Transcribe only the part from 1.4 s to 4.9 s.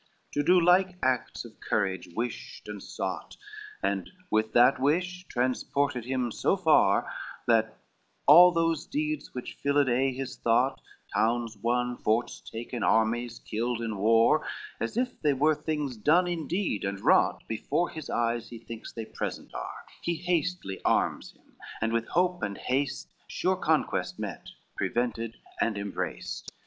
his courage wished and sought, And with that